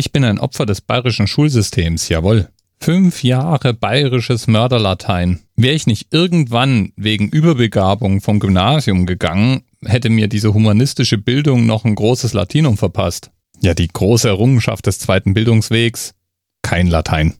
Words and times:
Ich 0.00 0.12
bin 0.12 0.24
ein 0.24 0.38
Opfer 0.38 0.64
des 0.64 0.80
bayerischen 0.80 1.26
Schulsystems, 1.26 2.08
jawohl. 2.08 2.48
Fünf 2.80 3.22
Jahre 3.22 3.74
bayerisches 3.74 4.46
Mörderlatein. 4.46 5.40
Wäre 5.56 5.74
ich 5.74 5.86
nicht 5.86 6.06
irgendwann 6.10 6.94
wegen 6.96 7.28
Überbegabung 7.28 8.22
vom 8.22 8.40
Gymnasium 8.40 9.04
gegangen, 9.04 9.60
hätte 9.84 10.08
mir 10.08 10.26
diese 10.28 10.54
humanistische 10.54 11.18
Bildung 11.18 11.66
noch 11.66 11.84
ein 11.84 11.96
großes 11.96 12.32
Latinum 12.32 12.78
verpasst. 12.78 13.30
Ja, 13.60 13.74
die 13.74 13.88
große 13.88 14.26
Errungenschaft 14.26 14.86
des 14.86 15.00
zweiten 15.00 15.34
Bildungswegs. 15.34 16.14
Kein 16.62 16.86
Latein. 16.86 17.34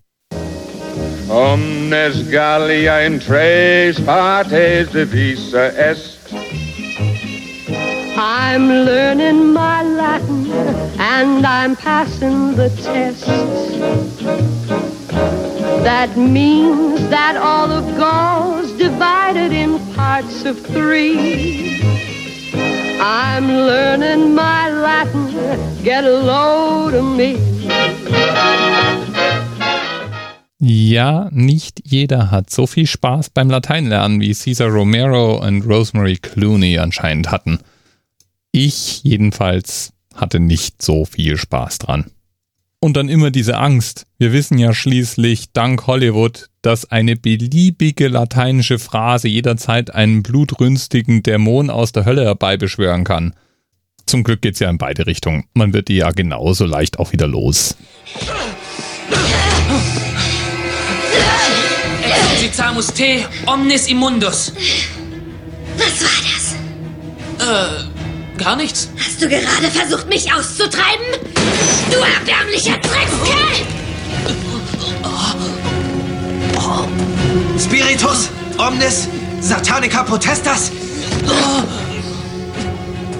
Omnes 1.31 2.31
Gallia 2.31 3.01
in 3.01 3.21
tres 3.21 3.99
partes 4.05 4.91
divisa 4.91 5.69
est. 5.69 6.20
I'm 8.23 8.69
learning 8.69 9.55
my 9.55 9.83
Latin 9.83 10.53
and 10.99 11.47
I'm 11.47 11.75
passing 11.75 12.55
the 12.55 12.69
test. 12.69 13.25
That 15.85 16.15
means 16.19 17.09
that 17.09 17.39
all 17.39 17.71
of 17.71 17.97
Gaul's 17.97 18.73
divided 18.73 19.53
in 19.53 19.79
parts 19.95 20.45
of 20.45 20.61
three. 20.61 21.81
I'm 23.01 23.49
learning 23.49 24.35
my 24.35 24.69
Latin, 24.69 25.83
get 25.83 26.05
a 26.05 26.21
load 26.21 26.93
of 26.93 27.17
me. 27.17 27.39
Ja, 30.59 31.31
nicht 31.33 31.81
jeder 31.87 32.31
hat 32.31 32.51
so 32.51 32.67
viel 32.67 32.87
Spaß 32.87 33.31
beim 33.31 33.49
Lateinlernen 33.49 34.21
wie 34.21 34.35
Cesar 34.35 34.69
Romero 34.69 35.39
und 35.39 35.63
Rosemary 35.63 36.17
Clooney 36.17 36.77
anscheinend 36.79 37.31
hatten. 37.31 37.61
Ich 38.53 39.03
jedenfalls 39.05 39.93
hatte 40.15 40.41
nicht 40.41 40.83
so 40.83 41.05
viel 41.05 41.37
Spaß 41.37 41.79
dran. 41.79 42.11
Und 42.81 42.97
dann 42.97 43.09
immer 43.09 43.31
diese 43.31 43.59
Angst. 43.59 44.07
Wir 44.19 44.33
wissen 44.33 44.59
ja 44.59 44.73
schließlich 44.73 45.53
dank 45.53 45.87
Hollywood, 45.87 46.49
dass 46.63 46.91
eine 46.91 47.15
beliebige 47.15 48.09
lateinische 48.09 48.79
Phrase 48.79 49.29
jederzeit 49.29 49.95
einen 49.95 50.23
blutrünstigen 50.23 51.23
Dämon 51.23 51.69
aus 51.71 51.93
der 51.93 52.07
Hölle 52.07 52.25
herbeibeschwören 52.25 53.05
kann. 53.05 53.35
Zum 54.07 54.25
Glück 54.25 54.43
geht's 54.43 54.61
ja 54.61 54.71
in 54.71 54.79
beide 54.79 55.07
Richtungen. 55.07 55.45
Man 55.55 55.73
wird 55.73 55.89
die 55.89 55.97
ja 55.97 56.11
genauso 56.11 56.65
leicht 56.65 56.99
auch 56.99 57.13
wieder 57.13 57.27
los. 57.27 57.77
Exorcizamus 62.51 62.93
te 62.93 63.25
omnis 63.47 63.87
immundus. 63.87 64.53
Was 65.77 66.03
war 66.03 66.21
das? 66.33 66.55
Äh, 67.39 67.90
gar 68.41 68.57
nichts. 68.57 68.89
Hast 68.99 69.21
du 69.21 69.29
gerade 69.29 69.71
versucht, 69.71 70.09
mich 70.09 70.33
auszutreiben? 70.33 71.07
Du 71.91 71.99
erbärmlicher 71.99 72.79
Dreckskerl! 72.79 73.67
Spiritus, 77.59 78.31
omnis, 78.57 79.09
satanica 79.41 80.03
potestas. 80.03 80.71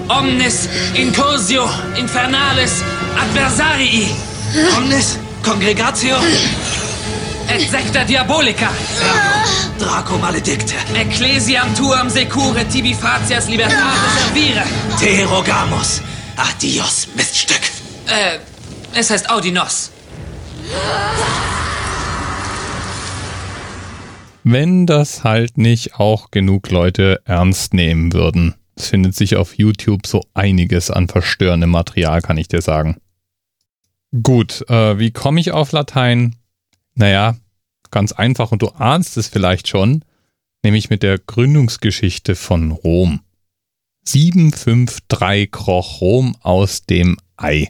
Omnis 0.07 0.67
incursio 0.95 1.69
infernalis 1.97 2.83
adversarii. 3.15 4.09
Omnis 4.77 5.17
congregatio 5.43 6.15
et 7.53 7.69
secta 7.69 8.03
diabolica. 8.03 8.69
Draco 9.79 10.17
maledicte. 10.17 10.75
Ecclesiam 10.95 11.73
tuam 11.75 12.09
secure 12.09 12.63
tibi 12.69 12.93
facias 12.93 13.49
libertate 13.49 14.07
servire. 14.19 14.63
Te 14.99 15.25
rogamus. 15.25 16.01
Adios, 16.37 17.07
Miststück. 17.15 17.61
Äh, 18.07 18.39
es 18.97 19.09
heißt 19.09 19.29
Audinos. 19.29 19.91
Wenn 24.43 24.85
das 24.85 25.23
halt 25.23 25.57
nicht 25.57 25.95
auch 25.95 26.31
genug 26.31 26.71
Leute 26.71 27.21
ernst 27.25 27.73
nehmen 27.73 28.13
würden. 28.13 28.55
Es 28.75 28.87
findet 28.87 29.15
sich 29.15 29.35
auf 29.35 29.57
YouTube 29.57 30.07
so 30.07 30.21
einiges 30.33 30.89
an 30.89 31.07
verstörendem 31.07 31.69
Material, 31.69 32.21
kann 32.21 32.37
ich 32.37 32.47
dir 32.47 32.61
sagen. 32.61 32.97
Gut, 34.23 34.65
äh, 34.69 34.97
wie 34.97 35.11
komme 35.11 35.39
ich 35.39 35.51
auf 35.51 35.71
Latein? 35.71 36.35
Naja, 37.01 37.35
ganz 37.89 38.11
einfach 38.11 38.51
und 38.51 38.61
du 38.61 38.67
ahnst 38.67 39.17
es 39.17 39.27
vielleicht 39.27 39.67
schon, 39.67 40.05
nämlich 40.63 40.91
mit 40.91 41.01
der 41.01 41.17
Gründungsgeschichte 41.17 42.35
von 42.35 42.69
Rom. 42.69 43.21
753 44.07 45.49
kroch 45.51 45.99
Rom 45.99 46.37
aus 46.41 46.83
dem 46.83 47.17
Ei. 47.37 47.67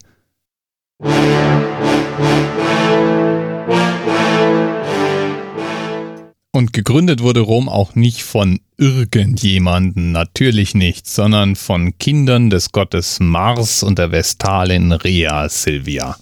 Und 6.51 6.73
gegründet 6.73 7.21
wurde 7.21 7.39
Rom 7.39 7.69
auch 7.69 7.95
nicht 7.95 8.23
von 8.23 8.59
irgendjemanden, 8.75 10.11
natürlich 10.11 10.75
nicht, 10.75 11.07
sondern 11.07 11.55
von 11.55 11.97
Kindern 11.97 12.49
des 12.49 12.73
Gottes 12.73 13.21
Mars 13.21 13.81
und 13.81 13.97
der 13.97 14.11
Vestalin 14.11 14.91
Rhea 14.91 15.47
Silvia. 15.47 16.17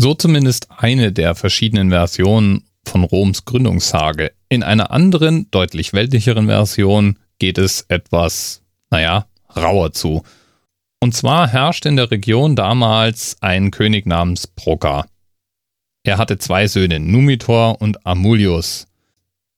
So 0.00 0.14
zumindest 0.14 0.68
eine 0.70 1.12
der 1.12 1.34
verschiedenen 1.34 1.90
Versionen 1.90 2.62
von 2.86 3.02
Roms 3.02 3.44
Gründungssage. 3.44 4.30
In 4.48 4.62
einer 4.62 4.92
anderen, 4.92 5.50
deutlich 5.50 5.92
weltlicheren 5.92 6.46
Version 6.46 7.18
geht 7.40 7.58
es 7.58 7.84
etwas, 7.88 8.62
naja, 8.90 9.26
rauer 9.56 9.92
zu. 9.92 10.22
Und 11.00 11.16
zwar 11.16 11.48
herrscht 11.48 11.84
in 11.84 11.96
der 11.96 12.12
Region 12.12 12.54
damals 12.54 13.38
ein 13.40 13.72
König 13.72 14.06
namens 14.06 14.46
Proka. 14.46 15.06
Er 16.04 16.18
hatte 16.18 16.38
zwei 16.38 16.68
Söhne, 16.68 17.00
Numitor 17.00 17.80
und 17.80 18.06
Amulius. 18.06 18.86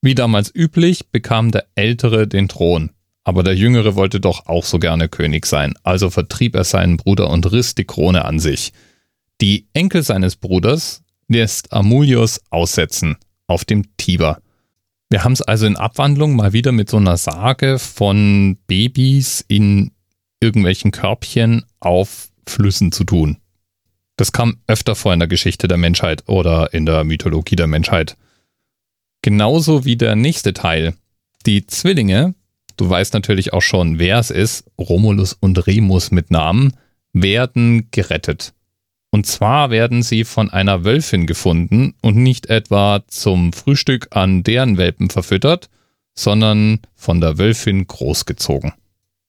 Wie 0.00 0.14
damals 0.14 0.50
üblich 0.54 1.10
bekam 1.10 1.50
der 1.50 1.66
Ältere 1.74 2.26
den 2.26 2.48
Thron, 2.48 2.90
aber 3.24 3.42
der 3.42 3.54
Jüngere 3.54 3.94
wollte 3.94 4.20
doch 4.20 4.46
auch 4.46 4.64
so 4.64 4.78
gerne 4.78 5.10
König 5.10 5.44
sein, 5.44 5.74
also 5.82 6.08
vertrieb 6.08 6.54
er 6.56 6.64
seinen 6.64 6.96
Bruder 6.96 7.28
und 7.28 7.52
riss 7.52 7.74
die 7.74 7.84
Krone 7.84 8.24
an 8.24 8.38
sich. 8.38 8.72
Die 9.40 9.68
Enkel 9.72 10.02
seines 10.02 10.36
Bruders 10.36 11.02
lässt 11.28 11.72
Amulius 11.72 12.40
aussetzen 12.50 13.16
auf 13.46 13.64
dem 13.64 13.96
Tiber. 13.96 14.42
Wir 15.08 15.24
haben 15.24 15.32
es 15.32 15.40
also 15.40 15.66
in 15.66 15.76
Abwandlung 15.76 16.36
mal 16.36 16.52
wieder 16.52 16.72
mit 16.72 16.90
so 16.90 16.98
einer 16.98 17.16
Sage 17.16 17.78
von 17.78 18.58
Babys 18.66 19.42
in 19.48 19.92
irgendwelchen 20.40 20.90
Körbchen 20.90 21.64
auf 21.80 22.28
Flüssen 22.46 22.92
zu 22.92 23.04
tun. 23.04 23.38
Das 24.16 24.32
kam 24.32 24.58
öfter 24.66 24.94
vor 24.94 25.14
in 25.14 25.20
der 25.20 25.28
Geschichte 25.28 25.68
der 25.68 25.78
Menschheit 25.78 26.28
oder 26.28 26.74
in 26.74 26.84
der 26.84 27.04
Mythologie 27.04 27.56
der 27.56 27.66
Menschheit. 27.66 28.18
Genauso 29.22 29.86
wie 29.86 29.96
der 29.96 30.16
nächste 30.16 30.52
Teil. 30.52 30.94
Die 31.46 31.66
Zwillinge, 31.66 32.34
du 32.76 32.88
weißt 32.88 33.14
natürlich 33.14 33.54
auch 33.54 33.62
schon, 33.62 33.98
wer 33.98 34.18
es 34.18 34.30
ist, 34.30 34.64
Romulus 34.78 35.32
und 35.32 35.66
Remus 35.66 36.10
mit 36.10 36.30
Namen, 36.30 36.76
werden 37.14 37.88
gerettet. 37.90 38.52
Und 39.12 39.26
zwar 39.26 39.70
werden 39.70 40.02
sie 40.02 40.24
von 40.24 40.50
einer 40.50 40.84
Wölfin 40.84 41.26
gefunden 41.26 41.94
und 42.00 42.16
nicht 42.16 42.46
etwa 42.46 43.02
zum 43.08 43.52
Frühstück 43.52 44.08
an 44.12 44.44
deren 44.44 44.76
Welpen 44.76 45.10
verfüttert, 45.10 45.68
sondern 46.14 46.80
von 46.94 47.20
der 47.20 47.38
Wölfin 47.38 47.86
großgezogen. 47.86 48.72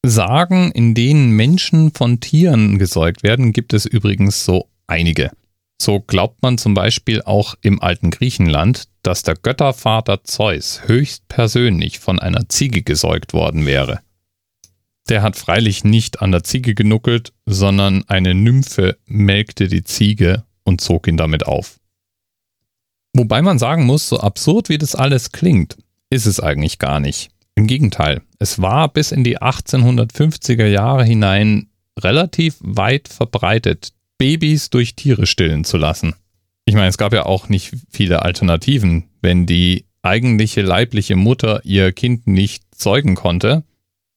Sagen, 0.03 0.71
in 0.71 0.93
denen 0.93 1.31
Menschen 1.31 1.91
von 1.91 2.19
Tieren 2.19 2.79
gesäugt 2.79 3.23
werden, 3.23 3.53
gibt 3.53 3.73
es 3.73 3.85
übrigens 3.85 4.45
so 4.45 4.67
einige. 4.87 5.31
So 5.81 5.99
glaubt 5.99 6.43
man 6.43 6.57
zum 6.57 6.73
Beispiel 6.73 7.23
auch 7.23 7.55
im 7.61 7.81
alten 7.81 8.11
Griechenland, 8.11 8.85
dass 9.03 9.23
der 9.23 9.35
Göttervater 9.35 10.23
Zeus 10.23 10.81
höchstpersönlich 10.85 11.99
von 11.99 12.19
einer 12.19 12.49
Ziege 12.49 12.83
gesäugt 12.83 13.33
worden 13.33 13.65
wäre. 13.65 13.99
Der 15.09 15.21
hat 15.21 15.35
freilich 15.35 15.83
nicht 15.83 16.21
an 16.21 16.31
der 16.31 16.43
Ziege 16.43 16.75
genuckelt, 16.75 17.33
sondern 17.45 18.03
eine 18.07 18.33
Nymphe 18.33 18.97
melkte 19.05 19.67
die 19.67 19.83
Ziege 19.83 20.43
und 20.63 20.81
zog 20.81 21.07
ihn 21.07 21.17
damit 21.17 21.45
auf. 21.45 21.79
Wobei 23.13 23.41
man 23.41 23.59
sagen 23.59 23.85
muss, 23.85 24.07
so 24.07 24.19
absurd 24.19 24.69
wie 24.69 24.77
das 24.77 24.95
alles 24.95 25.31
klingt, 25.31 25.77
ist 26.09 26.25
es 26.25 26.39
eigentlich 26.39 26.79
gar 26.79 26.99
nicht. 26.99 27.29
Im 27.55 27.67
Gegenteil, 27.67 28.21
es 28.39 28.61
war 28.61 28.87
bis 28.87 29.11
in 29.11 29.23
die 29.23 29.39
1850er 29.39 30.65
Jahre 30.65 31.03
hinein 31.03 31.69
relativ 31.99 32.55
weit 32.61 33.09
verbreitet, 33.09 33.93
Babys 34.17 34.69
durch 34.69 34.95
Tiere 34.95 35.25
stillen 35.25 35.65
zu 35.65 35.77
lassen. 35.77 36.15
Ich 36.65 36.75
meine, 36.75 36.87
es 36.87 36.97
gab 36.97 37.11
ja 37.11 37.25
auch 37.25 37.49
nicht 37.49 37.73
viele 37.89 38.21
Alternativen. 38.21 39.09
Wenn 39.21 39.45
die 39.45 39.85
eigentliche 40.03 40.61
leibliche 40.61 41.15
Mutter 41.15 41.61
ihr 41.65 41.91
Kind 41.91 42.27
nicht 42.27 42.63
zeugen 42.73 43.15
konnte, 43.15 43.63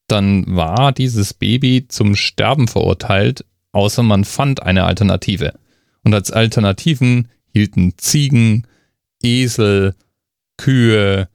dann 0.07 0.45
war 0.47 0.91
dieses 0.91 1.33
Baby 1.33 1.87
zum 1.87 2.15
Sterben 2.15 2.67
verurteilt, 2.67 3.45
außer 3.71 4.03
man 4.03 4.23
fand 4.23 4.63
eine 4.63 4.85
Alternative. 4.85 5.53
Und 6.03 6.13
als 6.13 6.31
Alternativen 6.31 7.29
hielten 7.51 7.93
Ziegen, 7.97 8.67
Esel, 9.21 9.95
Kühe, 10.57 11.27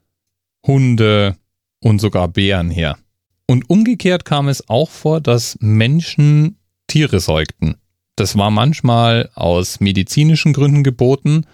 Hunde 0.66 1.36
und 1.80 2.00
sogar 2.00 2.28
Bären 2.28 2.70
her. 2.70 2.98
Und 3.46 3.68
umgekehrt 3.68 4.24
kam 4.24 4.48
es 4.48 4.68
auch 4.68 4.90
vor, 4.90 5.20
dass 5.20 5.58
Menschen 5.60 6.56
Tiere 6.86 7.20
säugten. 7.20 7.76
Das 8.16 8.36
war 8.36 8.50
manchmal 8.50 9.30
aus 9.34 9.80
medizinischen 9.80 10.52
Gründen 10.52 10.84
geboten. 10.84 11.46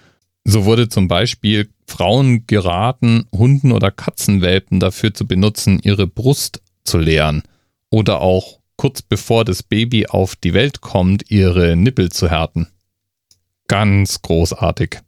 So 0.44 0.64
wurde 0.64 0.88
zum 0.88 1.08
Beispiel 1.08 1.70
Frauen 1.86 2.46
geraten, 2.46 3.26
Hunden 3.32 3.72
oder 3.72 3.90
Katzenwelpen 3.90 4.80
dafür 4.80 5.14
zu 5.14 5.26
benutzen, 5.26 5.80
ihre 5.82 6.06
Brust 6.06 6.60
zu 6.86 6.98
leeren 6.98 7.42
oder 7.90 8.20
auch 8.20 8.60
kurz 8.76 9.02
bevor 9.02 9.44
das 9.44 9.62
Baby 9.62 10.06
auf 10.06 10.36
die 10.36 10.54
Welt 10.54 10.80
kommt, 10.80 11.30
ihre 11.30 11.76
Nippel 11.76 12.10
zu 12.10 12.30
härten. 12.30 12.68
Ganz 13.68 14.22
großartig. 14.22 15.00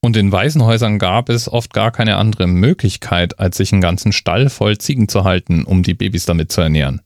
Und 0.00 0.16
in 0.16 0.32
Waisenhäusern 0.32 0.98
gab 0.98 1.28
es 1.28 1.48
oft 1.48 1.72
gar 1.72 1.92
keine 1.92 2.16
andere 2.16 2.48
Möglichkeit, 2.48 3.38
als 3.38 3.56
sich 3.56 3.72
einen 3.72 3.80
ganzen 3.80 4.12
Stall 4.12 4.50
voll 4.50 4.76
Ziegen 4.78 5.08
zu 5.08 5.22
halten, 5.22 5.64
um 5.64 5.84
die 5.84 5.94
Babys 5.94 6.26
damit 6.26 6.50
zu 6.50 6.60
ernähren. 6.60 7.00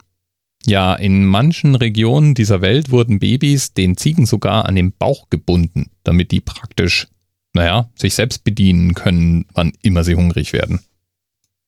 Ja, 0.65 0.95
in 0.95 1.25
manchen 1.27 1.75
Regionen 1.75 2.35
dieser 2.35 2.61
Welt 2.63 2.91
wurden 2.91 3.19
Babys 3.19 3.75
den 3.75 3.97
Ziegen 3.97 4.27
sogar 4.27 4.65
an 4.65 4.75
den 4.75 4.93
Bauch 4.93 5.29
gebunden, 5.29 5.91
damit 6.03 6.33
die 6.33 6.41
praktisch, 6.41 7.07
naja, 7.53 7.91
sich 7.95 8.15
selbst 8.15 8.43
bedienen 8.43 8.95
können, 8.95 9.45
wann 9.53 9.73
immer 9.83 10.03
sie 10.03 10.17
hungrig 10.17 10.53
werden. 10.53 10.81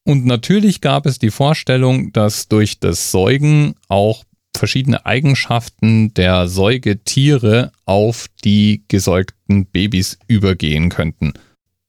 Und 0.08 0.24
natürlich 0.24 0.80
gab 0.80 1.04
es 1.04 1.18
die 1.18 1.30
Vorstellung, 1.30 2.14
dass 2.14 2.48
durch 2.48 2.80
das 2.80 3.10
Säugen 3.10 3.74
auch 3.88 4.24
verschiedene 4.56 5.04
Eigenschaften 5.04 6.14
der 6.14 6.48
Säugetiere 6.48 7.72
auf 7.84 8.28
die 8.42 8.84
gesäugten 8.88 9.66
Babys 9.66 10.18
übergehen 10.26 10.88
könnten. 10.88 11.34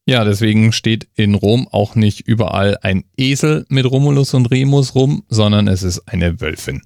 Ja, 0.04 0.24
deswegen 0.24 0.72
steht 0.72 1.08
in 1.14 1.34
Rom 1.34 1.66
auch 1.68 1.94
nicht 1.94 2.20
überall 2.20 2.76
ein 2.82 3.04
Esel 3.16 3.64
mit 3.70 3.90
Romulus 3.90 4.34
und 4.34 4.50
Remus 4.50 4.94
rum, 4.94 5.24
sondern 5.30 5.66
es 5.66 5.82
ist 5.82 6.00
eine 6.00 6.42
Wölfin. 6.42 6.82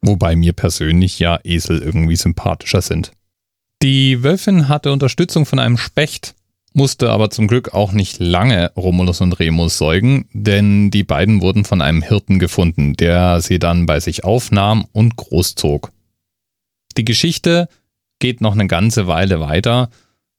Wobei 0.00 0.34
mir 0.34 0.54
persönlich 0.54 1.20
ja 1.20 1.38
Esel 1.44 1.78
irgendwie 1.78 2.16
sympathischer 2.16 2.82
sind. 2.82 3.12
Die 3.80 4.24
Wölfin 4.24 4.66
hatte 4.66 4.90
Unterstützung 4.90 5.46
von 5.46 5.60
einem 5.60 5.76
Specht, 5.76 6.34
musste 6.78 7.10
aber 7.10 7.28
zum 7.28 7.48
Glück 7.48 7.74
auch 7.74 7.90
nicht 7.90 8.20
lange 8.20 8.70
Romulus 8.76 9.20
und 9.20 9.32
Remus 9.40 9.78
säugen, 9.78 10.28
denn 10.32 10.92
die 10.92 11.02
beiden 11.02 11.42
wurden 11.42 11.64
von 11.64 11.82
einem 11.82 12.02
Hirten 12.02 12.38
gefunden, 12.38 12.94
der 12.94 13.40
sie 13.40 13.58
dann 13.58 13.84
bei 13.84 13.98
sich 13.98 14.22
aufnahm 14.22 14.86
und 14.92 15.16
großzog. 15.16 15.90
Die 16.96 17.04
Geschichte 17.04 17.68
geht 18.20 18.40
noch 18.40 18.52
eine 18.52 18.68
ganze 18.68 19.08
Weile 19.08 19.40
weiter, 19.40 19.90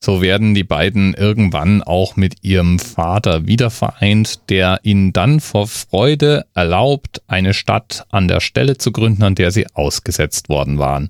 so 0.01 0.21
werden 0.21 0.53
die 0.53 0.63
beiden 0.63 1.13
irgendwann 1.13 1.83
auch 1.83 2.15
mit 2.15 2.41
ihrem 2.41 2.79
Vater 2.79 3.45
wieder 3.45 3.69
vereint, 3.69 4.49
der 4.49 4.79
ihnen 4.83 5.11
dann 5.11 5.41
vor 5.41 5.67
Freude 5.67 6.45
erlaubt, 6.53 7.21
eine 7.27 7.53
Stadt 7.53 8.05
an 8.11 8.29
der 8.29 8.39
Stelle 8.39 8.77
zu 8.77 8.93
gründen, 8.93 9.23
an 9.23 9.35
der 9.35 9.51
sie 9.51 9.67
ausgesetzt 9.73 10.47
worden 10.47 10.79
waren. 10.79 11.09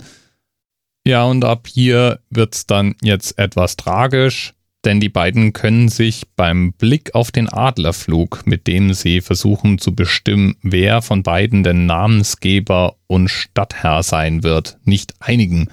Ja, 1.05 1.25
und 1.25 1.45
ab 1.45 1.67
hier 1.67 2.19
wird's 2.31 2.65
dann 2.65 2.95
jetzt 3.03 3.37
etwas 3.37 3.77
tragisch 3.77 4.55
denn 4.85 4.99
die 4.99 5.09
beiden 5.09 5.51
können 5.53 5.89
sich 5.89 6.23
beim 6.35 6.71
Blick 6.73 7.13
auf 7.13 7.31
den 7.31 7.49
Adlerflug, 7.49 8.45
mit 8.45 8.67
dem 8.67 8.93
sie 8.93 9.21
versuchen 9.21 9.77
zu 9.77 9.93
bestimmen, 9.93 10.55
wer 10.61 11.01
von 11.01 11.23
beiden 11.23 11.63
der 11.63 11.73
Namensgeber 11.73 12.95
und 13.07 13.27
Stadtherr 13.27 14.03
sein 14.03 14.43
wird, 14.43 14.77
nicht 14.85 15.13
einigen. 15.19 15.67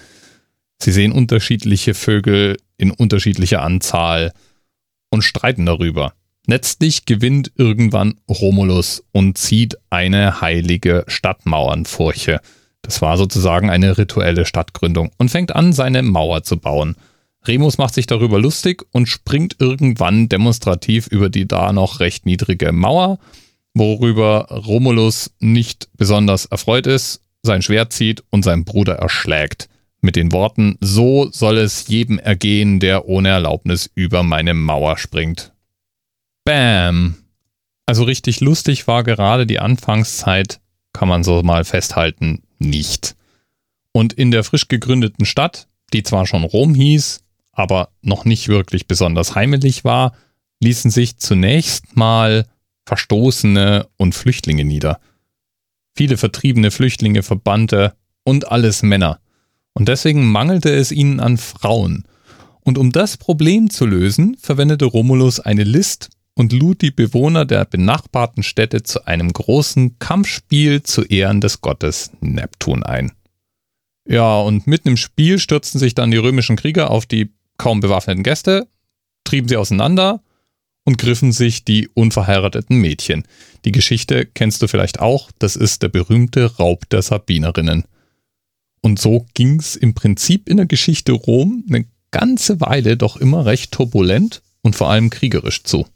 Sie 0.82 0.92
sehen 0.92 1.12
unterschiedliche 1.12 1.94
Vögel 1.94 2.56
in 2.78 2.90
unterschiedlicher 2.90 3.62
Anzahl 3.62 4.32
und 5.10 5.22
streiten 5.22 5.66
darüber. 5.66 6.12
Letztlich 6.46 7.06
gewinnt 7.06 7.52
irgendwann 7.56 8.14
Romulus 8.28 9.04
und 9.12 9.38
zieht 9.38 9.76
eine 9.90 10.40
heilige 10.40 11.04
Stadtmauernfurche. 11.08 12.40
Das 12.82 13.02
war 13.02 13.16
sozusagen 13.16 13.68
eine 13.68 13.98
rituelle 13.98 14.46
Stadtgründung 14.46 15.10
und 15.18 15.28
fängt 15.28 15.54
an, 15.54 15.72
seine 15.72 16.02
Mauer 16.02 16.44
zu 16.44 16.56
bauen. 16.56 16.94
Remus 17.48 17.78
macht 17.78 17.94
sich 17.94 18.06
darüber 18.06 18.40
lustig 18.40 18.84
und 18.92 19.06
springt 19.06 19.56
irgendwann 19.58 20.28
demonstrativ 20.28 21.06
über 21.06 21.28
die 21.28 21.46
da 21.46 21.72
noch 21.72 22.00
recht 22.00 22.26
niedrige 22.26 22.72
Mauer, 22.72 23.18
worüber 23.74 24.46
Romulus 24.50 25.30
nicht 25.38 25.88
besonders 25.96 26.46
erfreut 26.46 26.86
ist, 26.86 27.20
sein 27.42 27.62
Schwert 27.62 27.92
zieht 27.92 28.24
und 28.30 28.42
seinen 28.42 28.64
Bruder 28.64 28.94
erschlägt. 28.94 29.68
Mit 30.00 30.16
den 30.16 30.32
Worten, 30.32 30.76
so 30.80 31.30
soll 31.32 31.58
es 31.58 31.88
jedem 31.88 32.18
ergehen, 32.18 32.80
der 32.80 33.06
ohne 33.08 33.30
Erlaubnis 33.30 33.90
über 33.94 34.22
meine 34.22 34.54
Mauer 34.54 34.98
springt. 34.98 35.52
Bam! 36.44 37.16
Also 37.86 38.04
richtig 38.04 38.40
lustig 38.40 38.86
war 38.88 39.04
gerade 39.04 39.46
die 39.46 39.58
Anfangszeit, 39.58 40.60
kann 40.92 41.08
man 41.08 41.24
so 41.24 41.42
mal 41.42 41.64
festhalten, 41.64 42.42
nicht. 42.58 43.16
Und 43.92 44.12
in 44.12 44.30
der 44.30 44.44
frisch 44.44 44.68
gegründeten 44.68 45.24
Stadt, 45.24 45.68
die 45.92 46.02
zwar 46.02 46.26
schon 46.26 46.44
Rom 46.44 46.74
hieß, 46.74 47.24
aber 47.56 47.88
noch 48.02 48.24
nicht 48.24 48.48
wirklich 48.48 48.86
besonders 48.86 49.34
heimelig 49.34 49.82
war, 49.82 50.12
ließen 50.60 50.90
sich 50.90 51.16
zunächst 51.16 51.96
mal 51.96 52.46
Verstoßene 52.84 53.88
und 53.96 54.14
Flüchtlinge 54.14 54.64
nieder. 54.64 55.00
Viele 55.96 56.18
vertriebene 56.18 56.70
Flüchtlinge, 56.70 57.22
Verbannte 57.22 57.94
und 58.22 58.52
alles 58.52 58.82
Männer. 58.82 59.18
Und 59.72 59.88
deswegen 59.88 60.26
mangelte 60.26 60.72
es 60.72 60.92
ihnen 60.92 61.18
an 61.18 61.38
Frauen. 61.38 62.04
Und 62.60 62.78
um 62.78 62.92
das 62.92 63.16
Problem 63.16 63.70
zu 63.70 63.86
lösen, 63.86 64.36
verwendete 64.38 64.84
Romulus 64.84 65.40
eine 65.40 65.64
List 65.64 66.10
und 66.34 66.52
lud 66.52 66.82
die 66.82 66.90
Bewohner 66.90 67.46
der 67.46 67.64
benachbarten 67.64 68.42
Städte 68.42 68.82
zu 68.82 69.06
einem 69.06 69.32
großen 69.32 69.98
Kampfspiel 69.98 70.82
zu 70.82 71.04
Ehren 71.04 71.40
des 71.40 71.62
Gottes 71.62 72.10
Neptun 72.20 72.82
ein. 72.82 73.12
Ja, 74.06 74.38
und 74.40 74.66
mitten 74.66 74.88
im 74.88 74.96
Spiel 74.96 75.38
stürzten 75.38 75.80
sich 75.80 75.94
dann 75.94 76.10
die 76.10 76.16
römischen 76.16 76.56
Krieger 76.56 76.90
auf 76.90 77.06
die 77.06 77.32
kaum 77.58 77.80
bewaffneten 77.80 78.22
Gäste, 78.22 78.66
trieben 79.24 79.48
sie 79.48 79.56
auseinander 79.56 80.22
und 80.84 80.98
griffen 80.98 81.32
sich 81.32 81.64
die 81.64 81.88
unverheirateten 81.88 82.78
Mädchen. 82.78 83.24
Die 83.64 83.72
Geschichte 83.72 84.24
kennst 84.24 84.62
du 84.62 84.68
vielleicht 84.68 85.00
auch, 85.00 85.30
das 85.38 85.56
ist 85.56 85.82
der 85.82 85.88
berühmte 85.88 86.56
Raub 86.56 86.88
der 86.90 87.02
Sabinerinnen. 87.02 87.84
Und 88.80 89.00
so 89.00 89.26
ging 89.34 89.58
es 89.58 89.74
im 89.74 89.94
Prinzip 89.94 90.48
in 90.48 90.58
der 90.58 90.66
Geschichte 90.66 91.12
Rom 91.12 91.64
eine 91.68 91.86
ganze 92.12 92.60
Weile 92.60 92.96
doch 92.96 93.16
immer 93.16 93.44
recht 93.44 93.72
turbulent 93.72 94.42
und 94.62 94.76
vor 94.76 94.88
allem 94.88 95.10
kriegerisch 95.10 95.64
zu. 95.64 95.86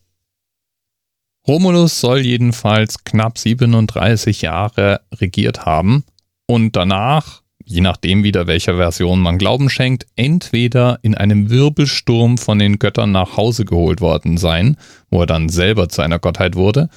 Romulus 1.46 2.00
soll 2.00 2.20
jedenfalls 2.20 3.04
knapp 3.04 3.38
37 3.38 4.42
Jahre 4.42 5.00
regiert 5.14 5.64
haben 5.64 6.04
und 6.46 6.76
danach 6.76 7.39
je 7.64 7.80
nachdem 7.80 8.24
wieder 8.24 8.46
welcher 8.46 8.76
Version 8.76 9.20
man 9.20 9.38
Glauben 9.38 9.70
schenkt, 9.70 10.06
entweder 10.16 10.98
in 11.02 11.14
einem 11.14 11.50
Wirbelsturm 11.50 12.38
von 12.38 12.58
den 12.58 12.78
Göttern 12.78 13.12
nach 13.12 13.36
Hause 13.36 13.64
geholt 13.64 14.00
worden 14.00 14.38
sein, 14.38 14.76
wo 15.10 15.20
er 15.20 15.26
dann 15.26 15.48
selber 15.48 15.88
zu 15.88 16.02
einer 16.02 16.18
Gottheit 16.18 16.56
wurde, 16.56 16.88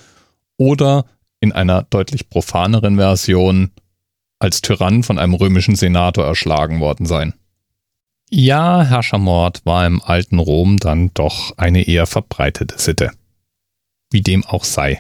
oder 0.58 1.06
in 1.40 1.52
einer 1.52 1.84
deutlich 1.84 2.30
profaneren 2.30 2.96
Version 2.98 3.72
als 4.40 4.62
Tyrann 4.62 5.04
von 5.04 5.20
einem 5.20 5.34
römischen 5.34 5.76
Senator 5.76 6.26
erschlagen 6.26 6.80
worden 6.80 7.06
sein. 7.06 7.34
Ja, 8.30 8.84
Herrschermord 8.84 9.66
war 9.66 9.86
im 9.86 10.02
alten 10.02 10.40
Rom 10.40 10.78
dann 10.80 11.12
doch 11.14 11.58
eine 11.58 11.84
eher 11.84 12.08
verbreitete 12.08 12.80
Sitte. 12.80 13.12
Wie 14.12 14.22
dem 14.22 14.44
auch 14.46 14.64
sei. 14.64 15.00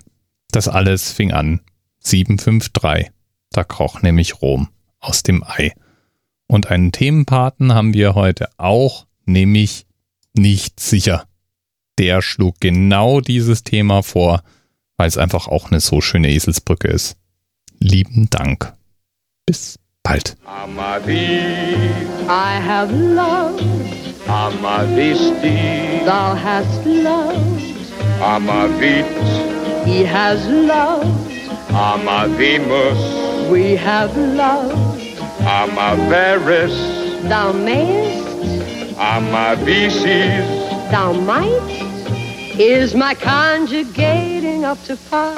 Das 0.52 0.68
alles 0.68 1.12
fing 1.12 1.32
an 1.32 1.62
753. 2.00 3.12
Da 3.52 3.64
kroch 3.64 4.02
nämlich 4.02 4.42
Rom 4.42 4.70
aus 5.04 5.24
dem 5.24 5.44
Ei. 5.44 5.74
Und 6.48 6.70
einen 6.72 6.92
Themenpaten 6.92 7.74
haben 7.74 7.94
wir 7.94 8.16
heute 8.16 8.50
auch, 8.58 9.06
nämlich 9.26 9.86
nicht 10.34 10.80
sicher. 10.80 11.26
Der 11.98 12.22
schlug 12.22 12.60
genau 12.60 13.22
dieses 13.22 13.64
Thema 13.64 14.02
vor, 14.02 14.44
weil 14.98 15.08
es 15.08 15.18
einfach 15.18 15.48
auch 15.48 15.70
eine 15.70 15.80
so 15.80 16.02
schöne 16.02 16.32
Eselsbrücke 16.32 16.88
ist. 16.88 17.18
Lieben 17.80 18.30
Dank. 18.30 18.74
Bis 19.46 19.80
bald. 20.02 20.38
Amavi, 20.46 21.42
I 22.28 22.60
have 22.60 22.94
loved. 22.94 23.64
Amavisti, 24.28 26.06
thou 26.06 26.36
hast 26.36 26.86
loved. 26.86 27.62
Amavit, 28.22 29.06
he 29.86 30.08
has 30.08 30.46
loved. 30.48 31.08
Amavimus. 31.74 33.24
we 33.50 33.76
have 33.76 34.16
love. 34.18 34.93
Amaveris, 35.46 36.74
thou 37.28 37.52
mayest. 37.52 38.96
Amavices, 38.98 40.48
thou 40.90 41.12
might. 41.12 41.94
Is 42.58 42.96
my 42.96 43.14
conjugating 43.14 44.64
up 44.64 44.82
to 44.84 44.96
par? 45.10 45.36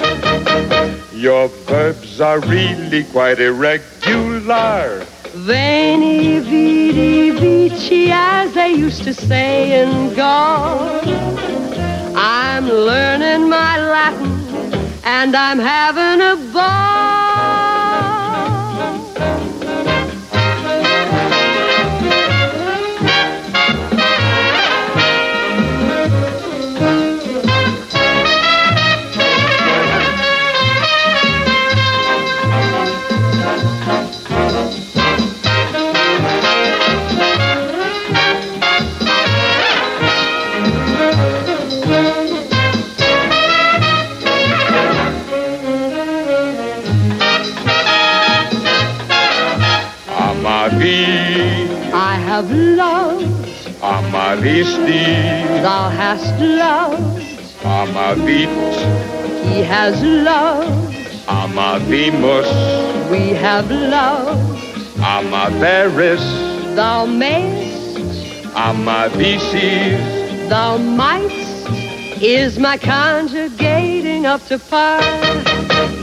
Your 1.14 1.48
verbs 1.48 2.22
are 2.22 2.40
really 2.42 3.04
quite 3.06 3.40
irregular. 3.40 5.06
Veni, 5.34 6.40
vidi, 6.40 7.32
vici, 7.32 8.12
as 8.12 8.54
they 8.54 8.74
used 8.74 9.04
to 9.06 9.14
say 9.14 9.82
in 9.82 10.14
Gaul. 10.14 11.02
I'm 12.16 12.68
learning 12.68 13.50
my 13.50 13.80
Latin 13.80 14.36
and 15.04 15.36
I'm 15.36 15.58
having 15.58 16.22
a 16.22 16.36
ball. 16.54 17.25
Amaristi, 54.46 55.64
Thou 55.64 55.90
hast 55.90 56.40
loved, 56.40 57.20
Amavit, 57.64 58.48
he 59.44 59.64
has 59.64 60.00
loved, 60.04 60.94
Amavimus, 61.26 63.10
we 63.10 63.30
have 63.30 63.72
loved. 63.72 64.62
Amaveris, 64.98 66.24
Thou 66.76 67.08
mayst, 67.08 67.98
Amavisis, 68.54 70.48
thou 70.48 70.78
mightst, 70.78 72.22
is 72.22 72.60
my 72.60 72.78
conjugating 72.78 74.28
up 74.28 74.46
to 74.46 74.60
par. 74.60 75.02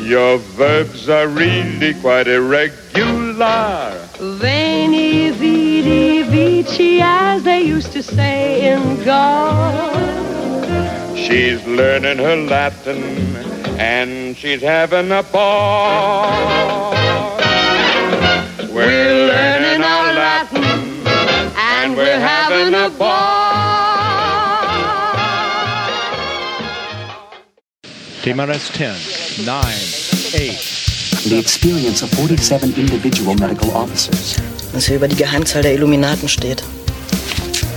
Your 0.03 0.39
verbs 0.39 1.09
are 1.09 1.29
really 1.29 1.95
quite 2.01 2.27
irregular. 2.27 3.97
Veni, 4.19 5.31
vidi, 5.31 6.23
vici, 6.25 7.01
as 7.33 7.43
they 7.45 7.63
used 7.63 7.93
to 7.93 8.03
say 8.03 8.73
in 8.73 8.83
Gaul. 9.05 9.95
She's 11.17 11.65
learning 11.67 12.19
her 12.19 12.37
Latin 12.37 13.03
and 13.81 14.37
she's 14.37 14.61
having 14.61 15.11
a 15.11 15.23
ball. 15.23 16.93
We're 18.77 19.29
learning 19.33 19.81
our 19.93 20.09
Latin 20.13 20.65
and 21.57 21.97
we're 21.97 22.21
having 22.21 22.75
a 22.75 22.91
ball. 23.01 23.73
TMRS 28.23 28.67
10, 28.75 29.47
9, 29.47 29.65
8. 30.35 31.31
The 31.31 31.39
experience 31.39 32.03
of 32.03 32.11
47 32.11 32.75
individual 32.75 33.35
medical 33.37 33.71
officers. 33.71 34.37
Was 34.75 34.87
hier 34.87 34.97
über 34.97 35.09
die 35.09 35.17
Geheimzahl 35.17 35.63
der 35.63 35.75
Illuminaten 35.75 36.29
steht. 36.29 36.63